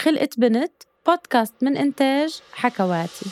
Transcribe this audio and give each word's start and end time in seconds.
خلقت 0.00 0.38
بنت 0.38 0.72
بودكاست 1.06 1.54
من 1.62 1.76
إنتاج 1.76 2.40
حكواتي. 2.52 3.26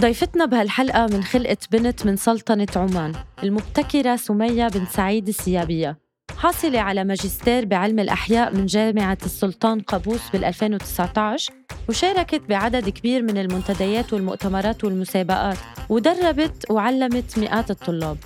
ضيفتنا 0.00 0.44
بهالحلقة 0.44 1.06
من 1.06 1.24
خلقة 1.24 1.56
بنت 1.72 2.06
من 2.06 2.16
سلطنة 2.16 2.66
عمان 2.76 3.14
المبتكرة 3.42 4.16
سمية 4.16 4.68
بن 4.68 4.86
سعيد 4.86 5.28
السيابية. 5.28 5.98
حاصلة 6.36 6.80
على 6.80 7.04
ماجستير 7.04 7.64
بعلم 7.64 7.98
الأحياء 7.98 8.54
من 8.54 8.66
جامعة 8.66 9.18
السلطان 9.26 9.80
قابوس 9.80 10.30
بال 10.32 10.44
2019 10.44 11.52
وشاركت 11.88 12.42
بعدد 12.48 12.88
كبير 12.88 13.22
من 13.22 13.38
المنتديات 13.38 14.12
والمؤتمرات 14.12 14.84
والمسابقات 14.84 15.58
ودربت 15.88 16.70
وعلمت 16.70 17.38
مئات 17.38 17.70
الطلاب. 17.70 18.16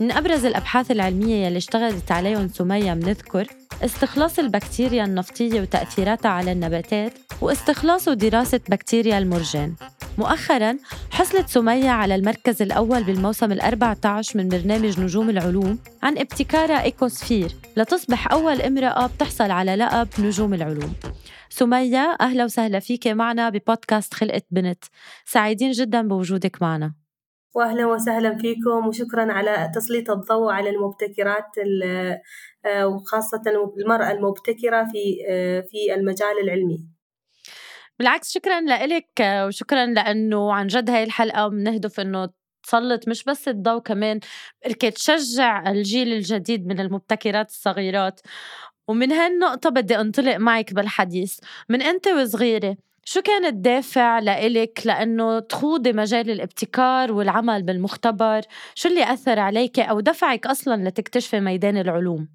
من 0.00 0.12
أبرز 0.12 0.44
الأبحاث 0.44 0.90
العلمية 0.90 1.46
يلي 1.46 1.56
اشتغلت 1.56 2.12
عليهم 2.12 2.48
سمية 2.48 2.94
منذكر 2.94 3.46
استخلاص 3.84 4.38
البكتيريا 4.38 5.04
النفطية 5.04 5.60
وتأثيراتها 5.60 6.28
على 6.28 6.52
النباتات 6.52 7.12
واستخلاص 7.40 8.08
ودراسة 8.08 8.60
بكتيريا 8.68 9.18
المرجان. 9.18 9.74
مؤخرا 10.18 10.76
حصلت 11.10 11.48
سمية 11.48 11.90
على 11.90 12.14
المركز 12.14 12.62
الأول 12.62 13.04
بالموسم 13.04 13.52
الأربع 13.52 13.96
عشر 14.04 14.38
من 14.38 14.48
برنامج 14.48 15.00
نجوم 15.00 15.30
العلوم 15.30 15.78
عن 16.02 16.18
ابتكارها 16.18 16.82
إيكوسفير 16.82 17.56
لتصبح 17.76 18.32
أول 18.32 18.62
امرأة 18.62 19.06
بتحصل 19.06 19.50
على 19.50 19.76
لقب 19.76 20.08
نجوم 20.18 20.54
العلوم. 20.54 20.94
سمية 21.50 22.16
أهلا 22.20 22.44
وسهلا 22.44 22.78
فيك 22.78 23.06
معنا 23.06 23.48
ببودكاست 23.50 24.14
خلقة 24.14 24.42
بنت. 24.50 24.84
سعيدين 25.24 25.70
جدا 25.70 26.08
بوجودك 26.08 26.62
معنا. 26.62 27.07
واهلا 27.54 27.86
وسهلا 27.86 28.38
فيكم 28.38 28.86
وشكرا 28.88 29.32
على 29.32 29.70
تسليط 29.74 30.10
الضوء 30.10 30.52
على 30.52 30.70
المبتكرات 30.70 31.52
آه، 32.66 32.86
وخاصة 32.86 33.42
المرأة 33.78 34.10
المبتكرة 34.10 34.84
في 34.84 35.24
آه، 35.28 35.60
في 35.60 35.94
المجال 35.94 36.38
العلمي. 36.44 36.88
بالعكس 37.98 38.32
شكرا 38.32 38.60
لك 38.60 39.08
وشكرا 39.20 39.86
لأنه 39.86 40.52
عن 40.52 40.66
جد 40.66 40.90
هاي 40.90 41.02
الحلقة 41.02 41.48
بنهدف 41.48 42.00
إنه 42.00 42.28
تسلط 42.62 43.08
مش 43.08 43.24
بس 43.24 43.48
الضوء 43.48 43.78
كمان 43.78 44.20
بركي 44.64 44.90
تشجع 44.90 45.70
الجيل 45.70 46.12
الجديد 46.12 46.66
من 46.66 46.80
المبتكرات 46.80 47.48
الصغيرات 47.48 48.20
ومن 48.88 49.12
هالنقطة 49.12 49.70
بدي 49.70 50.00
أنطلق 50.00 50.36
معك 50.36 50.74
بالحديث 50.74 51.38
من 51.68 51.82
أنت 51.82 52.08
وصغيرة 52.08 52.76
شو 53.10 53.20
كان 53.22 53.44
الدافع 53.44 54.18
لإلك 54.18 54.80
لأنه 54.84 55.38
تخوضي 55.38 55.92
مجال 55.92 56.30
الابتكار 56.30 57.12
والعمل 57.12 57.62
بالمختبر؟ 57.62 58.40
شو 58.74 58.88
اللي 58.88 59.12
أثر 59.12 59.38
عليك 59.38 59.78
أو 59.78 60.00
دفعك 60.00 60.46
أصلا 60.46 60.88
لتكتشفي 60.88 61.40
ميدان 61.40 61.76
العلوم؟ 61.76 62.28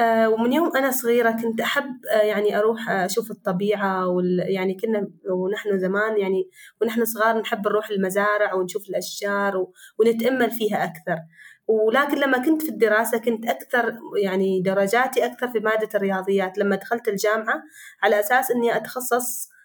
آه 0.00 0.28
ومن 0.28 0.52
يوم 0.52 0.76
أنا 0.76 0.90
صغيرة 0.90 1.30
كنت 1.30 1.60
أحب 1.60 1.90
آه 2.12 2.24
يعني 2.24 2.58
أروح 2.58 2.90
أشوف 2.90 3.30
الطبيعة 3.30 4.08
وال 4.08 4.44
يعني 4.48 4.74
كنا 4.74 5.08
ونحن 5.30 5.78
زمان 5.78 6.18
يعني 6.18 6.50
ونحن 6.82 7.04
صغار 7.04 7.40
نحب 7.40 7.68
نروح 7.68 7.90
المزارع 7.90 8.54
ونشوف 8.54 8.88
الأشجار 8.88 9.66
ونتأمل 9.98 10.50
فيها 10.50 10.84
أكثر. 10.84 11.18
ولكن 11.66 12.18
لما 12.18 12.38
كنت 12.38 12.62
في 12.62 12.68
الدراسة 12.68 13.18
كنت 13.18 13.46
أكثر 13.46 13.98
يعني 14.22 14.60
درجاتي 14.60 15.24
أكثر 15.24 15.48
في 15.48 15.58
مادة 15.58 15.88
الرياضيات. 15.94 16.58
لما 16.58 16.76
دخلت 16.76 17.08
الجامعة 17.08 17.62
على 18.02 18.20
أساس 18.20 18.50
إني 18.50 18.76
أتخصص 18.76 19.48
آه، 19.48 19.54
آه، 19.54 19.57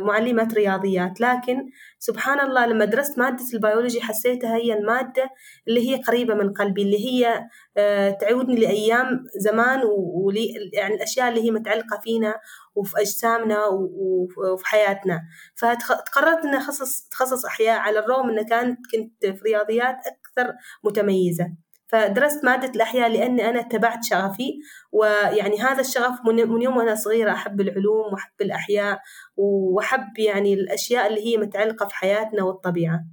معلمة 0.00 0.48
رياضيات. 0.54 1.20
لكن 1.20 1.70
سبحان 1.98 2.40
الله 2.40 2.66
لما 2.66 2.84
درست 2.84 3.18
مادة 3.18 3.44
البيولوجي 3.54 4.00
حسيتها 4.00 4.56
هي 4.56 4.72
المادة 4.72 5.30
اللي 5.68 5.90
هي 5.90 5.96
قريبة 6.02 6.34
من 6.34 6.52
قلبي 6.52 6.82
اللي 6.82 7.06
هي 7.06 7.48
آه، 7.76 8.10
تعودني 8.10 8.56
لأيام 8.60 9.24
زمان 9.36 9.80
ولي 10.24 10.70
يعني 10.72 10.94
الأشياء 10.94 11.28
اللي 11.28 11.44
هي 11.44 11.50
متعلقة 11.50 12.00
فينا 12.04 12.34
وفي 12.74 13.00
أجسامنا 13.00 13.66
وفي 13.66 14.66
حياتنا. 14.66 15.20
فتقررت 15.56 16.44
أن 16.44 16.54
أخصص 16.54 17.08
تخصص 17.10 17.44
أحياء 17.44 17.78
على 17.78 17.98
الرغم 17.98 18.30
أن 18.30 18.46
كانت 18.46 18.78
كنت 18.92 19.26
في 19.26 19.42
رياضيات 19.44 19.96
أكثر 20.06 20.54
متميزة. 20.84 21.52
فدرست 21.88 22.44
مادة 22.44 22.68
الأحياء 22.68 23.08
لأني 23.08 23.50
أنا 23.50 23.60
اتبعت 23.60 24.04
شغفي 24.04 24.60
ويعني 24.92 25.60
هذا 25.60 25.80
الشغف 25.80 26.18
من 26.24 26.62
يوم 26.62 26.76
وأنا 26.76 26.94
صغيرة 26.94 27.32
أحب 27.32 27.60
العلوم 27.60 28.12
وأحب 28.12 28.40
الأحياء 28.40 29.00
وأحب 29.36 30.18
يعني 30.18 30.54
الأشياء 30.54 31.06
اللي 31.06 31.26
هي 31.26 31.36
متعلقة 31.36 31.86
في 31.86 31.94
حياتنا 31.94 32.42
والطبيعة. 32.42 33.04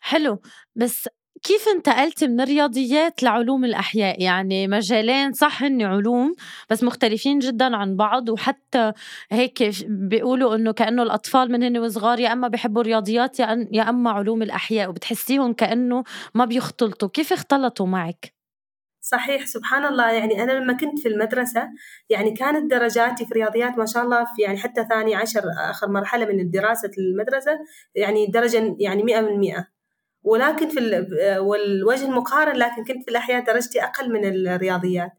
حلو 0.00 0.42
بس 0.74 1.08
كيف 1.42 1.68
انتقلت 1.68 2.24
من 2.24 2.40
الرياضيات 2.40 3.22
لعلوم 3.22 3.64
الأحياء؟ 3.64 4.22
يعني 4.22 4.68
مجالين 4.68 5.32
صح 5.32 5.62
هن 5.62 5.82
علوم 5.82 6.34
بس 6.70 6.84
مختلفين 6.84 7.38
جدا 7.38 7.76
عن 7.76 7.96
بعض 7.96 8.28
وحتى 8.28 8.92
هيك 9.30 9.70
بيقولوا 9.86 10.54
إنه 10.54 10.72
كأنه 10.72 11.02
الأطفال 11.02 11.52
من 11.52 11.62
هن 11.62 11.78
وصغار 11.78 12.20
يا 12.20 12.32
إما 12.32 12.48
بيحبوا 12.48 12.82
الرياضيات 12.82 13.40
يا 13.40 13.88
إما 13.90 14.10
علوم 14.10 14.42
الأحياء 14.42 14.88
وبتحسيهم 14.90 15.52
كأنه 15.52 16.04
ما 16.34 16.44
بيختلطوا. 16.44 17.08
كيف 17.08 17.32
اختلطوا 17.32 17.86
معك؟ 17.86 18.34
صحيح 19.00 19.46
سبحان 19.46 19.84
الله. 19.84 20.10
يعني 20.10 20.42
أنا 20.42 20.52
لما 20.52 20.72
كنت 20.72 20.98
في 20.98 21.08
المدرسة 21.08 21.68
يعني 22.10 22.30
كانت 22.30 22.70
درجاتي 22.70 23.24
في 23.24 23.32
الرياضيات 23.32 23.78
ما 23.78 23.86
شاء 23.86 24.04
الله 24.04 24.24
في 24.24 24.42
يعني 24.42 24.58
حتى 24.58 24.84
ثاني 24.84 25.14
عشر 25.14 25.42
آخر 25.70 25.88
مرحلة 25.88 26.26
من 26.26 26.40
الدراسة 26.40 26.90
المدرسة 26.98 27.58
يعني 27.94 28.26
درجة 28.26 28.76
يعني 28.80 29.02
مئة 29.02 29.20
من 29.20 29.38
مئة. 29.38 29.77
ولكن 30.22 30.68
في 30.68 31.06
والوجه 31.38 32.04
المقارن 32.04 32.56
لكن 32.56 32.84
كنت 32.84 33.04
في 33.04 33.10
الأحياء 33.10 33.44
درجتي 33.44 33.84
أقل 33.84 34.12
من 34.12 34.24
الرياضيات. 34.24 35.12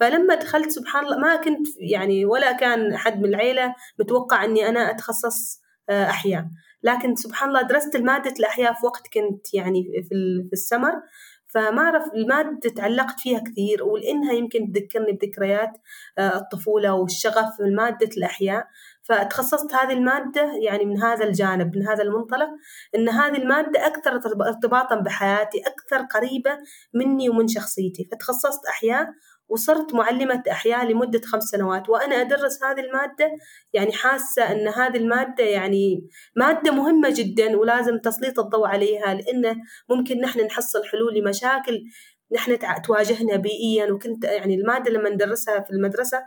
فلما 0.00 0.34
دخلت 0.34 0.70
سبحان 0.70 1.04
الله 1.04 1.18
ما 1.18 1.36
كنت 1.36 1.66
يعني 1.80 2.24
ولا 2.24 2.52
كان 2.52 2.96
حد 2.96 3.18
من 3.18 3.28
العيلة 3.28 3.74
متوقع 3.98 4.44
أني 4.44 4.68
أنا 4.68 4.90
أتخصص 4.90 5.60
آه، 5.88 6.04
أحياء. 6.04 6.46
لكن 6.82 7.16
سبحان 7.16 7.48
الله 7.48 7.62
درست 7.62 7.96
المادة 7.96 8.34
الأحياء 8.38 8.72
في 8.72 8.86
وقت 8.86 9.02
كنت 9.14 9.54
يعني 9.54 9.84
في 10.08 10.14
السمر. 10.52 10.92
فما 11.54 11.82
أعرف 11.82 12.04
المادة 12.14 12.70
تعلقت 12.76 13.20
فيها 13.20 13.38
كثير 13.38 13.84
ولأنها 13.84 14.32
يمكن 14.32 14.72
تذكرني 14.72 15.12
بذكريات 15.12 15.70
آه، 16.18 16.36
الطفولة 16.36 16.94
والشغف 16.94 17.56
في 17.56 17.62
مادة 17.62 18.08
الأحياء. 18.16 18.66
فتخصصت 19.08 19.74
هذه 19.74 19.92
المادة 19.92 20.52
يعني 20.62 20.84
من 20.84 21.02
هذا 21.02 21.24
الجانب 21.24 21.76
من 21.76 21.86
هذا 21.86 22.02
المنطلق 22.02 22.48
إن 22.94 23.08
هذه 23.08 23.36
المادة 23.36 23.86
أكثر 23.86 24.12
ارتباطا 24.46 24.94
بحياتي 24.94 25.58
أكثر 25.66 26.06
قريبة 26.06 26.58
مني 26.94 27.28
ومن 27.28 27.48
شخصيتي. 27.48 28.08
فتخصصت 28.12 28.66
أحياء 28.66 29.08
وصرت 29.48 29.94
معلمة 29.94 30.42
أحياء 30.50 30.86
لمدة 30.86 31.20
خمس 31.20 31.42
سنوات 31.42 31.88
وأنا 31.88 32.20
أدرس 32.20 32.64
هذه 32.64 32.80
المادة 32.80 33.30
يعني 33.72 33.92
حاسة 33.92 34.52
أن 34.52 34.68
هذه 34.68 34.96
المادة 34.96 35.44
يعني 35.44 36.08
مادة 36.36 36.72
مهمة 36.72 37.10
جدا 37.16 37.56
ولازم 37.56 37.98
تسليط 37.98 38.38
الضوء 38.38 38.66
عليها 38.66 39.14
لأنه 39.14 39.56
ممكن 39.90 40.20
نحن 40.20 40.40
نحصل 40.40 40.84
حلول 40.84 41.14
لمشاكل 41.14 41.84
نحن 42.34 42.58
تواجهنا 42.84 43.36
بيئيا 43.36 43.92
وكنت 43.92 44.24
يعني 44.24 44.54
المادة 44.54 44.90
لما 44.90 45.10
ندرسها 45.10 45.60
في 45.60 45.70
المدرسة 45.70 46.22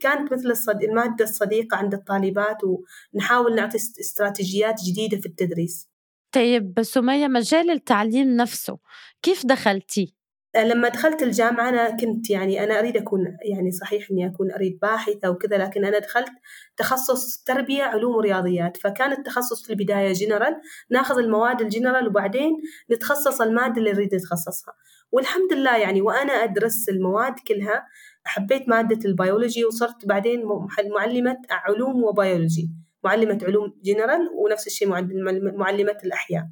كانت 0.00 0.32
مثل 0.32 0.50
الصد... 0.50 0.82
المادة 0.82 1.24
الصديقة 1.24 1.76
عند 1.76 1.94
الطالبات 1.94 2.56
ونحاول 2.64 3.54
نعطي 3.54 3.76
استراتيجيات 3.76 4.74
جديدة 4.88 5.16
في 5.16 5.26
التدريس. 5.26 5.88
طيب 6.32 6.82
سمية 6.82 7.28
مجال 7.28 7.70
التعليم 7.70 8.36
نفسه 8.36 8.78
كيف 9.22 9.46
دخلتي؟ 9.46 10.16
لما 10.56 10.88
دخلت 10.88 11.22
الجامعة 11.22 11.68
أنا 11.68 11.96
كنت 11.96 12.30
يعني 12.30 12.64
أنا 12.64 12.78
أريد 12.78 12.96
أكون 12.96 13.20
يعني 13.52 13.70
صحيح 13.70 14.10
إني 14.10 14.26
أكون 14.26 14.52
أريد 14.52 14.78
باحثة 14.82 15.30
وكذا 15.30 15.58
لكن 15.58 15.84
أنا 15.84 15.98
دخلت 15.98 16.32
تخصص 16.76 17.42
تربية 17.42 17.82
علوم 17.82 18.16
ورياضيات. 18.16 18.76
فكان 18.76 19.12
التخصص 19.12 19.66
في 19.66 19.72
البداية 19.72 20.12
جنرال 20.12 20.56
ناخذ 20.90 21.18
المواد 21.18 21.60
الجنرال 21.60 22.08
وبعدين 22.08 22.50
نتخصص 22.92 23.40
المادة 23.40 23.78
اللي 23.78 23.92
نريد 23.92 24.14
نتخصصها. 24.14 24.74
والحمد 25.12 25.52
لله 25.52 25.76
يعني 25.76 26.02
وأنا 26.02 26.32
أدرس 26.32 26.88
المواد 26.88 27.34
كلها 27.48 27.86
حبيت 28.24 28.68
مادة 28.68 29.08
البيولوجي 29.08 29.64
وصرت 29.64 30.06
بعدين 30.06 30.42
معلمة 30.94 31.36
علوم 31.50 32.04
وبيولوجي 32.04 32.70
معلمة 33.04 33.38
علوم 33.42 33.80
جنرال 33.84 34.28
ونفس 34.34 34.66
الشيء 34.66 34.88
معلمة 35.58 35.98
الأحياء. 36.04 36.44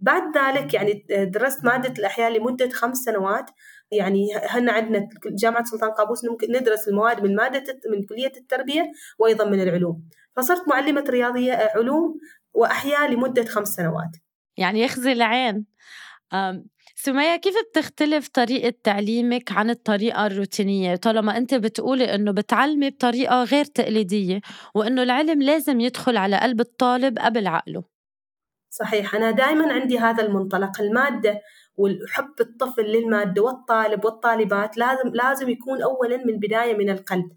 بعد 0.00 0.22
ذلك 0.38 0.74
يعني 0.74 1.06
درست 1.10 1.64
مادة 1.64 1.94
الأحياء 1.98 2.30
لمدة 2.30 2.68
خمس 2.68 2.96
سنوات 2.96 3.50
يعني 3.92 4.28
هنا 4.34 4.72
عندنا 4.72 5.08
جامعة 5.26 5.64
سلطان 5.64 5.90
قابوس 5.90 6.24
ممكن 6.24 6.52
ندرس 6.52 6.88
المواد 6.88 7.22
من 7.22 7.36
مادة 7.36 7.80
من 7.92 8.06
كلية 8.06 8.32
التربية 8.36 8.92
وأيضا 9.18 9.44
من 9.44 9.62
العلوم. 9.62 10.08
فصرت 10.36 10.68
معلمة 10.68 11.04
رياضية 11.08 11.52
علوم 11.52 12.18
وأحياء 12.54 13.12
لمدة 13.12 13.44
خمس 13.44 13.68
سنوات. 13.68 14.10
يعني 14.56 14.82
يخزي 14.82 15.12
العين. 15.12 15.66
سمية 16.98 17.36
كيف 17.36 17.54
بتختلف 17.70 18.28
طريقة 18.28 18.74
تعليمك 18.84 19.52
عن 19.52 19.70
الطريقة 19.70 20.26
الروتينية؟ 20.26 20.96
طالما 20.96 21.36
أنت 21.36 21.54
بتقولي 21.54 22.14
أنه 22.14 22.32
بتعلمي 22.32 22.90
بطريقة 22.90 23.44
غير 23.44 23.64
تقليدية 23.64 24.40
وأنه 24.74 25.02
العلم 25.02 25.42
لازم 25.42 25.80
يدخل 25.80 26.16
على 26.16 26.36
قلب 26.36 26.60
الطالب 26.60 27.18
قبل 27.18 27.46
عقله. 27.46 27.84
صحيح. 28.70 29.14
أنا 29.14 29.30
دائما 29.30 29.72
عندي 29.72 29.98
هذا 29.98 30.22
المنطلق. 30.22 30.80
المادة 30.80 31.40
وحب 31.76 32.34
الطفل 32.40 32.82
للمادة 32.82 33.42
والطالب 33.42 34.04
والطالبات 34.04 34.76
لازم 34.78 35.08
لازم 35.14 35.48
يكون 35.48 35.82
أولا 35.82 36.16
من 36.16 36.28
البداية 36.28 36.74
من 36.76 36.90
القلب. 36.90 37.30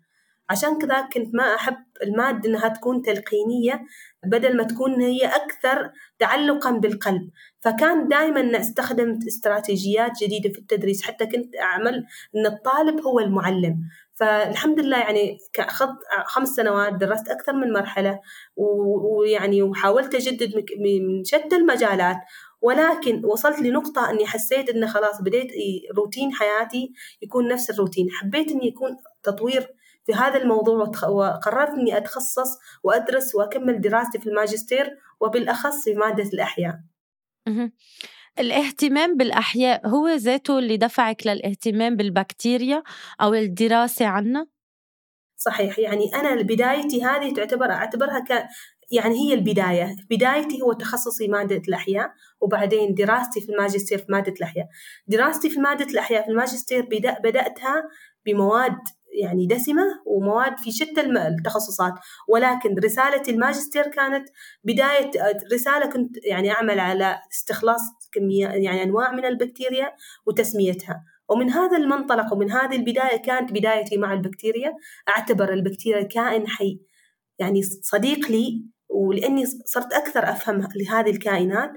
عشان 0.49 0.77
كذا 0.77 1.01
كنت 1.01 1.35
ما 1.35 1.55
أحب 1.55 1.75
المادة 2.03 2.49
إنها 2.49 2.67
تكون 2.67 3.01
تلقينية 3.01 3.85
بدل 4.25 4.57
ما 4.57 4.63
تكون 4.63 5.01
هي 5.01 5.25
أكثر 5.25 5.91
تعلقا 6.19 6.71
بالقلب. 6.71 7.29
فكان 7.59 8.07
دائما 8.07 8.59
استخدم 8.59 9.19
استراتيجيات 9.27 10.11
جديدة 10.23 10.49
في 10.49 10.59
التدريس. 10.59 11.01
حتى 11.03 11.25
كنت 11.25 11.55
أعمل 11.55 12.05
أن 12.35 12.45
الطالب 12.45 13.01
هو 13.01 13.19
المعلم. 13.19 13.77
فالحمد 14.13 14.79
لله 14.79 14.97
يعني 14.97 15.37
أخذت 15.59 15.97
خمس 16.25 16.49
سنوات 16.49 16.93
درست 16.93 17.27
أكثر 17.29 17.53
من 17.53 17.73
مرحلة 17.73 18.19
ويعني 18.55 19.61
وحاولت 19.61 20.15
أجدد 20.15 20.55
من 20.79 21.23
شتى 21.23 21.55
المجالات. 21.55 22.17
ولكن 22.61 23.25
وصلت 23.25 23.59
لنقطة 23.59 24.09
أني 24.09 24.25
حسيت 24.25 24.69
أن 24.69 24.87
خلاص 24.87 25.21
بديت 25.21 25.47
روتين 25.97 26.33
حياتي 26.33 26.93
يكون 27.21 27.47
نفس 27.47 27.69
الروتين. 27.69 28.07
حبيت 28.11 28.51
أني 28.51 28.67
يكون 28.67 28.97
تطوير 29.23 29.78
في 30.09 30.15
هذا 30.15 30.37
الموضوع 30.37 30.91
وقررت 31.07 31.69
أني 31.69 31.97
أتخصص 31.97 32.59
وأدرس 32.83 33.35
وأكمل 33.35 33.81
دراستي 33.81 34.19
في 34.19 34.29
الماجستير 34.29 34.97
وبالأخص 35.19 35.83
في 35.83 35.93
مادة 35.93 36.29
الأحياء. 36.33 36.79
الاهتمام 38.39 39.17
بالأحياء 39.17 39.87
هو 39.87 40.07
ذاته 40.09 40.59
اللي 40.59 40.77
دفعك 40.77 41.27
للاهتمام 41.27 41.95
بالبكتيريا 41.95 42.83
أو 43.21 43.33
الدراسة 43.33 44.05
عنها؟ 44.05 44.47
صحيح 45.37 45.79
يعني 45.79 46.15
أنا 46.15 46.41
بدايتي 46.41 47.03
هذه 47.03 47.33
تعتبر 47.33 47.71
أعتبرها 47.71 48.19
ك 48.19 48.47
يعني 48.91 49.15
هي 49.15 49.33
البداية. 49.33 49.95
بدايتي 50.09 50.61
هو 50.61 50.73
تخصصي 50.73 51.27
مادة 51.27 51.61
الأحياء 51.67 52.11
وبعدين 52.41 52.93
دراستي 52.93 53.41
في 53.41 53.51
الماجستير 53.51 53.97
في 53.97 54.05
مادة 54.09 54.33
الأحياء. 54.33 54.67
دراستي 55.07 55.49
في 55.49 55.59
مادة 55.59 55.85
الأحياء 55.85 56.23
في 56.23 56.29
الماجستير 56.29 56.87
بدأتها 57.23 57.83
بمواد 58.25 58.77
يعني 59.21 59.45
دسمة 59.45 59.83
ومواد 60.05 60.57
في 60.59 60.71
شتى 60.71 61.01
التخصصات. 61.01 61.93
ولكن 62.27 62.75
رسالة 62.83 63.23
الماجستير 63.29 63.87
كانت 63.87 64.29
بداية 64.63 65.11
رسالة 65.53 65.85
كنت 65.85 66.17
يعني 66.25 66.51
أعمل 66.51 66.79
على 66.79 67.19
استخلاص 67.31 67.81
كمية 68.11 68.47
يعني 68.47 68.83
أنواع 68.83 69.11
من 69.11 69.25
البكتيريا 69.25 69.91
وتسميتها. 70.27 71.03
ومن 71.29 71.49
هذا 71.49 71.77
المنطلق 71.77 72.33
ومن 72.33 72.51
هذه 72.51 72.75
البداية 72.75 73.17
كانت 73.17 73.51
بدايتي 73.51 73.97
مع 73.97 74.13
البكتيريا. 74.13 74.73
أعتبر 75.09 75.53
البكتيريا 75.53 76.03
كائن 76.03 76.47
حي. 76.47 76.79
يعني 77.39 77.61
صديق 77.63 78.31
لي 78.31 78.65
ولأني 78.89 79.45
صرت 79.45 79.93
أكثر 79.93 80.23
أفهم 80.23 80.67
لهذه 80.75 81.09
الكائنات 81.09 81.71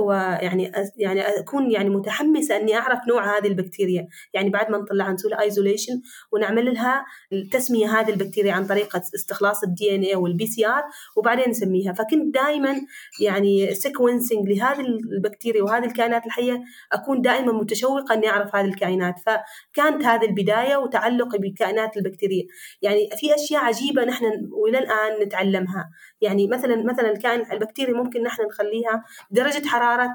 ويعني 0.00 0.72
يعني 0.96 1.20
أكون 1.20 1.70
يعني 1.70 1.90
متحمسة 1.90 2.56
إني 2.56 2.76
أعرف 2.76 2.98
نوع 3.08 3.38
هذه 3.38 3.46
البكتيريا. 3.46 4.08
يعني 4.34 4.50
بعد 4.50 4.70
ما 4.70 4.78
نطلعها 4.78 5.12
نسوي 5.12 5.30
لها 5.30 5.42
isolation 5.42 6.02
ونعمل 6.32 6.74
لها 6.74 7.04
التسمية 7.32 8.00
هذه 8.00 8.10
البكتيريا 8.10 8.52
عن 8.52 8.66
طريق 8.66 8.96
استخلاص 8.96 9.62
ال 9.64 9.72
DNA 9.72 9.94
وال 9.94 10.02
PCR 10.02 10.82
وبعدين 11.16 11.48
نسميها. 11.48 11.92
فكنت 11.92 12.34
دائما 12.34 12.80
يعني 13.20 13.74
sequencing 13.74 14.48
لهذه 14.48 14.80
البكتيريا 14.80 15.62
وهذه 15.62 15.84
الكائنات 15.84 16.26
الحية 16.26 16.62
أكون 16.92 17.20
دائما 17.20 17.52
متشوقة 17.52 18.14
إني 18.14 18.28
أعرف 18.28 18.56
هذه 18.56 18.64
الكائنات. 18.64 19.14
فكانت 19.18 20.04
هذه 20.04 20.24
البداية 20.24 20.76
وتعلقي 20.76 21.38
بالكائنات 21.38 21.96
البكتيريه 21.96 22.42
يعني 22.82 23.08
في 23.16 23.34
أشياء 23.34 23.64
عجيبة 23.64 24.04
نحن 24.04 24.24
وإلى 24.52 24.78
الآن 24.78 25.22
نتعلمها. 25.22 25.90
يعني 26.20 26.46
مثلا 26.46 26.82
مثلا 26.82 27.10
الكائن 27.10 27.52
البكتيريا 27.52 27.94
ممكن 27.94 28.22
نحن 28.22 28.42
نخليها 28.42 29.04
درجة 29.30 29.66
حرارة 29.66 30.14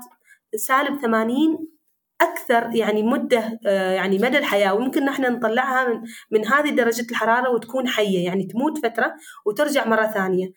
سالب 0.56 1.02
80 1.02 1.76
أكثر 2.22 2.76
يعني 2.76 3.04
مدة 3.04 3.60
آه، 3.66 3.92
يعني 3.92 4.18
مدى 4.18 4.38
الحياة. 4.38 4.74
وممكن 4.74 5.06
نحن 5.06 5.34
نطلعها 5.34 5.88
من, 5.88 6.02
من 6.32 6.46
هذه 6.48 6.70
درجة 6.70 7.06
الحرارة 7.12 7.50
وتكون 7.50 7.88
حية 7.88 8.26
يعني 8.26 8.44
تموت 8.44 8.86
فترة 8.86 9.14
وترجع 9.46 9.88
مرة 9.88 10.08
ثانية. 10.08 10.52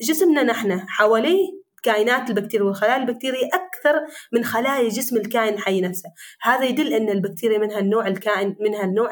جسمنا 0.00 0.42
نحن 0.42 0.80
حواليه 0.88 1.63
كائنات 1.84 2.30
البكتيريا 2.30 2.66
والخلايا 2.66 2.96
البكتيرية 2.96 3.46
أكثر 3.46 3.94
من 4.32 4.44
خلايا 4.44 4.88
جسم 4.88 5.16
الكائن 5.16 5.54
الحي 5.54 5.80
نفسه. 5.80 6.08
هذا 6.42 6.64
يدل 6.64 6.92
أن 6.92 7.08
البكتيريا 7.08 7.58
منها 7.58 7.78
النوع 7.78 8.06
الكائن 8.06 8.56
منها 8.60 8.84
النوع 8.84 9.10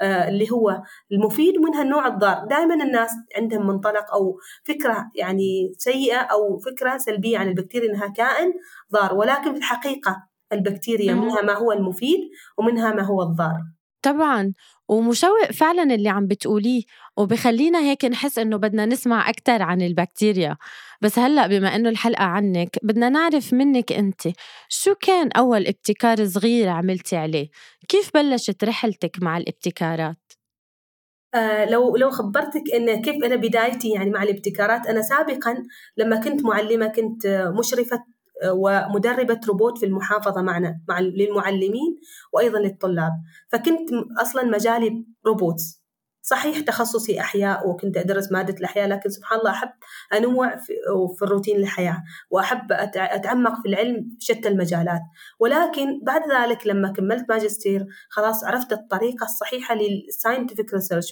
آه، 0.00 0.28
اللي 0.28 0.50
هو 0.52 0.82
المفيد 1.12 1.58
ومنها 1.58 1.82
النوع 1.82 2.06
الضار. 2.06 2.46
دائما 2.50 2.74
الناس 2.74 3.10
عندهم 3.36 3.66
منطلق 3.66 4.14
أو 4.14 4.38
فكرة 4.64 5.10
يعني 5.14 5.72
سيئة 5.78 6.18
أو 6.18 6.58
فكرة 6.58 6.98
سلبية 6.98 7.38
عن 7.38 7.48
البكتيريا 7.48 7.90
أنها 7.90 8.08
كائن 8.08 8.52
ضار. 8.92 9.14
ولكن 9.14 9.52
في 9.52 9.58
الحقيقة 9.58 10.28
البكتيريا 10.52 11.14
منها 11.14 11.42
ما 11.42 11.52
هو 11.52 11.72
المفيد 11.72 12.20
ومنها 12.58 12.92
ما 12.92 13.02
هو 13.02 13.22
الضار. 13.22 13.77
طبعا. 14.12 14.52
ومشوق 14.88 15.52
فعلا 15.52 15.94
اللي 15.94 16.08
عم 16.08 16.26
بتقوليه 16.26 16.82
وبخلينا 17.16 17.78
هيك 17.80 18.04
نحس 18.04 18.38
إنه 18.38 18.56
بدنا 18.56 18.86
نسمع 18.86 19.30
أكثر 19.30 19.62
عن 19.62 19.82
البكتيريا. 19.82 20.56
بس 21.02 21.18
هلأ 21.18 21.46
بما 21.46 21.76
إنه 21.76 21.88
الحلقة 21.88 22.24
عنك 22.24 22.78
بدنا 22.82 23.08
نعرف 23.08 23.52
منك 23.54 23.92
أنت 23.92 24.22
شو 24.68 24.94
كان 24.94 25.30
أول 25.32 25.66
ابتكار 25.66 26.26
صغير 26.26 26.68
عملتي 26.68 27.16
عليه؟ 27.16 27.48
كيف 27.88 28.10
بلشت 28.14 28.64
رحلتك 28.64 29.16
مع 29.22 29.36
الابتكارات؟ 29.36 30.16
آه 31.34 31.64
لو 31.64 31.96
لو 31.96 32.10
خبرتك 32.10 32.62
إن 32.74 33.02
كيف 33.02 33.24
أنا 33.24 33.36
بدايتي 33.36 33.88
يعني 33.90 34.10
مع 34.10 34.22
الابتكارات 34.22 34.86
أنا 34.86 35.02
سابقا 35.02 35.62
لما 35.96 36.20
كنت 36.20 36.44
معلمة 36.44 36.86
كنت 36.88 37.26
مشرفة 37.58 38.04
ومدربة 38.46 39.40
روبوت 39.48 39.78
في 39.78 39.86
المحافظة 39.86 40.42
معنا 40.42 40.80
مع 40.88 41.00
للمعلمين 41.00 41.98
وأيضا 42.32 42.58
للطلاب. 42.58 43.12
فكنت 43.48 43.90
أصلا 44.22 44.42
مجالي 44.44 45.04
روبوتس. 45.26 45.77
صحيح 46.28 46.60
تخصصي 46.60 47.20
أحياء 47.20 47.68
وكنت 47.68 47.96
أدرس 47.96 48.32
مادة 48.32 48.54
الأحياء 48.54 48.88
لكن 48.88 49.10
سبحان 49.10 49.38
الله 49.38 49.50
أحب 49.50 49.70
أنوع 50.14 50.56
في, 50.56 50.72
في 51.16 51.22
الروتين 51.22 51.56
الحياة 51.56 52.02
وأحب 52.30 52.72
أتعمق 52.96 53.62
في 53.62 53.68
العلم 53.68 54.16
شتى 54.18 54.48
المجالات. 54.48 55.00
ولكن 55.40 56.00
بعد 56.02 56.22
ذلك 56.30 56.66
لما 56.66 56.92
كملت 56.92 57.24
ماجستير 57.28 57.86
خلاص 58.10 58.44
عرفت 58.44 58.72
الطريقة 58.72 59.24
الصحيحة 59.24 59.74
للساينتفك 59.74 60.74
ريسيرش 60.74 61.10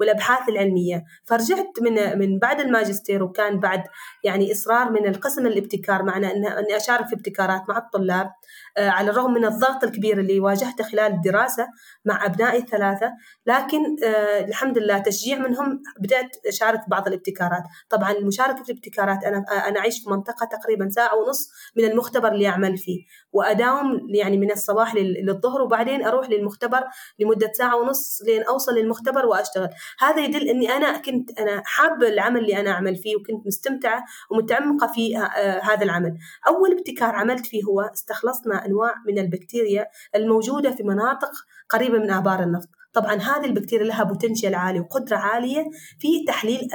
والأبحاث 0.00 0.48
العلمية. 0.48 1.04
فرجعت 1.24 1.72
من 1.82 2.18
من 2.18 2.38
بعد 2.38 2.60
الماجستير 2.60 3.22
وكان 3.22 3.60
بعد 3.60 3.82
يعني 4.24 4.52
إصرار 4.52 4.90
من 4.90 5.06
القسم 5.06 5.46
الابتكار 5.46 6.02
معنا 6.02 6.32
أني 6.32 6.76
أشارك 6.76 7.06
في 7.06 7.14
ابتكارات 7.14 7.62
مع 7.68 7.78
الطلاب. 7.78 8.30
على 8.78 9.10
الرغم 9.10 9.32
من 9.32 9.44
الضغط 9.44 9.84
الكبير 9.84 10.20
اللي 10.20 10.40
واجهته 10.40 10.84
خلال 10.84 11.12
الدراسة 11.12 11.66
مع 12.04 12.26
أبنائي 12.26 12.58
الثلاثة 12.58 13.12
لكن 13.46 13.96
آه، 14.04 14.44
الحمد 14.44 14.78
لله 14.78 14.98
تشجيع 14.98 15.38
منهم 15.38 15.82
بدأت 16.00 16.36
أشارك 16.46 16.80
بعض 16.88 17.06
الابتكارات. 17.06 17.62
طبعا 17.90 18.12
المشاركة 18.12 18.64
في 18.64 18.72
الابتكارات 18.72 19.24
أنا 19.24 19.44
أنا 19.68 19.80
أعيش 19.80 20.02
في 20.04 20.10
منطقة 20.10 20.46
تقريبا 20.46 20.88
ساعة 20.88 21.16
ونص 21.16 21.50
من 21.76 21.84
المختبر 21.84 22.32
اللي 22.32 22.48
أعمل 22.48 22.78
فيه 22.78 23.04
وأداوم 23.32 24.06
يعني 24.14 24.38
من 24.38 24.52
الصباح 24.52 24.94
للظهر 24.94 25.62
وبعدين 25.62 26.04
أروح 26.04 26.30
للمختبر 26.30 26.84
لمدة 27.18 27.52
ساعة 27.54 27.76
ونص 27.76 28.22
لين 28.26 28.42
أوصل 28.42 28.74
للمختبر 28.74 29.26
وأشتغل. 29.26 29.68
هذا 30.00 30.24
يدل 30.24 30.48
أني 30.48 30.70
أنا 30.70 30.98
كنت 30.98 31.40
أنا 31.40 31.62
حابة 31.64 32.08
العمل 32.08 32.40
اللي 32.40 32.60
أنا 32.60 32.70
أعمل 32.70 32.96
فيه 32.96 33.16
وكنت 33.16 33.46
مستمتعة 33.46 34.04
ومتعمقة 34.30 34.86
في 34.86 35.18
آه، 35.18 35.60
هذا 35.62 35.84
العمل. 35.84 36.18
أول 36.48 36.72
ابتكار 36.72 37.14
عملت 37.14 37.46
فيه 37.46 37.64
هو 37.64 37.80
استخلصنا 37.80 38.67
أنواع 38.68 38.94
من 39.06 39.18
البكتيريا 39.18 39.86
الموجودة 40.14 40.70
في 40.70 40.82
مناطق 40.82 41.30
قريبة 41.68 41.98
من 41.98 42.10
آبار 42.10 42.42
النفط. 42.42 42.68
طبعا 42.92 43.14
هذه 43.14 43.44
البكتيريا 43.44 43.86
لها 43.86 44.02
بوتنشال 44.02 44.54
عالي 44.54 44.80
وقدرة 44.80 45.16
عالية 45.16 45.64
في 45.98 46.24
تحليل 46.26 46.68